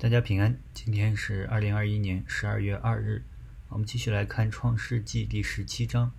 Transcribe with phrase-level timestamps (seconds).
[0.00, 3.24] 大家平安，今天是二零二一年十二月二日，
[3.68, 6.12] 我们继续来看创世纪第十七章。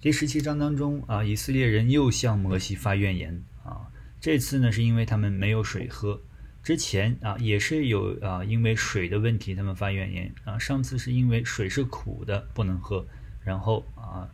[0.00, 3.44] 第十七章当中啊，以色列人又向摩西发怨言。
[3.62, 6.22] 啊，这次呢是因为他们没有水喝，
[6.62, 10.34] 之前啊也是有啊因为水的问题他们发怨言。
[10.44, 13.06] 啊，上次是因为水是苦的不能喝，
[13.44, 14.26] 然后啊，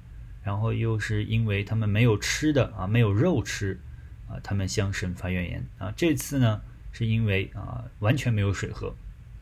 [0.45, 3.81] 然后又是因为他们没有吃的啊没有肉吃
[4.29, 5.67] 啊，他们向神发怨言。
[5.79, 6.63] 啊，这次呢。
[6.93, 8.95] 是因为啊，完全没有水喝，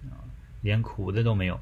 [0.05, 0.25] 啊，
[0.63, 1.61] 连苦的都没有。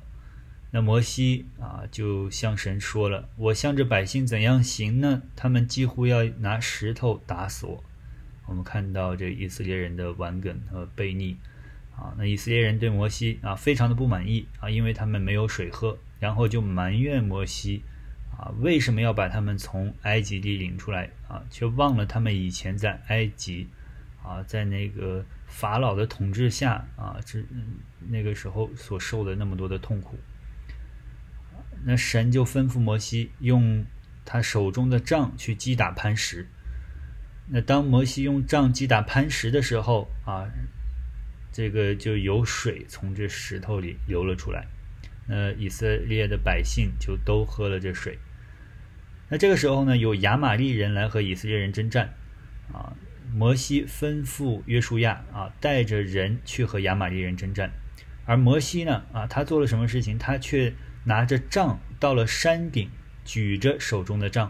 [0.71, 5.23] 那摩西啊，就向神说了：“我向着百姓怎样行呢？
[5.35, 7.83] 他们几乎要拿石头打死我。”
[8.45, 11.39] 我们看到这以色列人的顽梗和悖逆
[11.97, 17.83] 啊，那以色列人对摩西啊非常的不满意啊，因为他们没有水喝，然后就埋怨摩西
[18.37, 23.69] 啊，为什么要把他们从埃及地领出来啊，却忘了他们以前在埃及。
[24.23, 27.43] 啊，在那个法老的统治下啊，这
[28.09, 30.19] 那个时候所受的那么多的痛苦，
[31.85, 33.85] 那神就吩咐摩西用
[34.25, 36.47] 他手中的杖去击打磐石。
[37.51, 40.45] 那当摩西用杖击打磐石的时候啊，
[41.51, 44.67] 这个就有水从这石头里流了出来。
[45.27, 48.19] 那以色列的百姓就都喝了这水。
[49.31, 52.15] 那这个时候呢，有亚玛利人来和以色列人征战
[52.73, 52.95] 啊。
[53.39, 57.71] 摩西吩咐约书亚啊，带着人去和亚玛力人征战，
[58.25, 60.19] 而摩西呢啊，他做了什么事情？
[60.19, 62.91] 他却拿着杖到了山顶，
[63.25, 64.49] 举着手中的杖，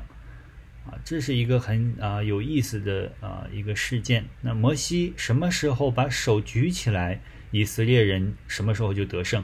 [0.86, 4.24] 啊，这是一个很啊有意思的啊一个事件。
[4.40, 9.42] 那摩西什么时候把手举起来，以色列人什么时候就得胜；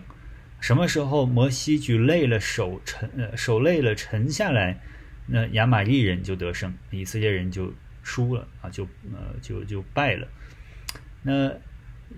[0.58, 4.80] 什么时候摩西举累了手沉呃手累了沉下来，
[5.26, 7.74] 那亚玛力人就得胜，以色列人就。
[8.04, 10.28] 输了啊，就呃就就败了。
[11.22, 11.50] 那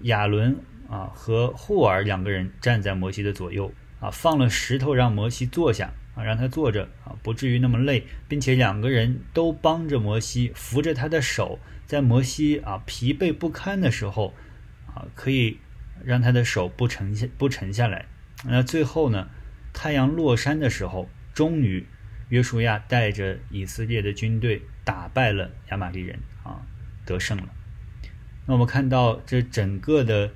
[0.02, 0.54] 亚伦
[0.90, 14.34] 啊和霍尔两个人站在摩西的左右啊，放了石头让摩西坐下啊，让他坐着啊，不至于那么累，并且两个人都帮着摩西扶着他的手，在摩西啊疲惫不堪的时候
[14.92, 15.58] 啊，可以
[16.04, 18.06] 让他的手不沉下不沉下来。
[18.44, 19.28] 那最后呢，
[19.72, 21.86] 太阳落山的时候，终于。
[22.28, 26.62] 约书亚带着以色列的军队打败了亚玛力人啊，
[27.04, 27.48] 得胜了。
[28.46, 30.32] 那我们看到这整个的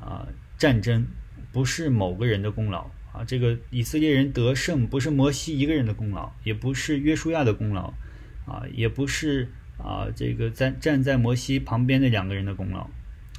[0.00, 1.06] 啊战争
[1.52, 7.92] 不是某个人的功劳啊，这个以色列人得胜不是摩西一个人的功劳，也不是约书亚的功劳
[8.46, 12.88] 啊，也不是啊这个在站在摩西旁边的两个人的功劳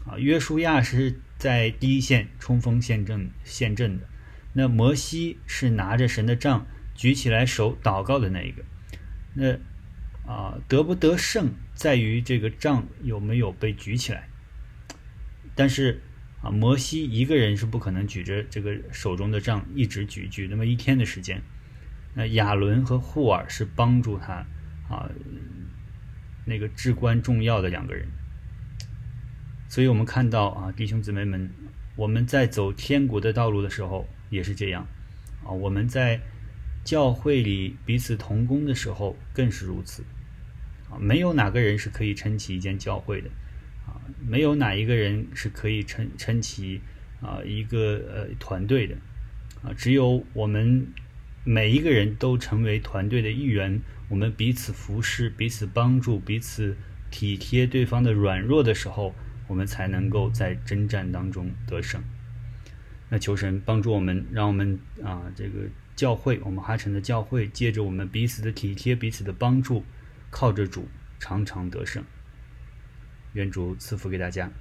[0.05, 0.17] 啊。
[0.17, 4.07] 约书亚是在第一线冲锋陷阵陷阵的，
[4.53, 6.65] 那摩西是拿着神的杖。
[6.93, 8.63] 举起来手祷告的那一个，
[9.33, 9.57] 那
[10.25, 14.29] 啊得不得胜在于这个杖有没有被举起来。
[15.55, 16.01] 但是
[16.41, 21.41] 啊，摩西一个人是不可能举着这个手中的杖一直举举那么一天的时间。
[22.13, 24.45] 那亚伦和霍尔是帮助他
[24.89, 25.09] 啊
[26.45, 28.07] 那个至关重要的两个人。
[29.67, 31.51] 所以我们看到啊，弟兄姊妹们，
[31.95, 34.87] 我们在走天国的道路的时候也是这样
[35.43, 36.21] 啊，我们在。
[36.83, 40.03] 教会里彼此同工的时候更是如此，
[40.89, 43.29] 啊，没有哪个人是可以撑起一间教会的，
[43.85, 46.81] 啊，没有哪一个人是可以撑撑起
[47.21, 48.95] 啊一个呃团队的，
[49.63, 50.87] 啊，只有我们
[51.43, 56.75] 每一个人都成为团队的一员，我们彼此服侍、彼此帮助、彼此
[57.11, 59.13] 体贴对方的软弱的时候，
[59.47, 62.01] 我们才能够在征战当中得胜。
[63.09, 65.69] 那求神帮助我们，让我们啊这个。
[65.95, 69.83] 教会，我们哈城的教会，借着我们彼此的体贴、彼此的帮助，
[70.29, 70.87] 靠着主，
[71.19, 72.03] 常常得胜。
[73.33, 74.51] 愿主赐福给大家。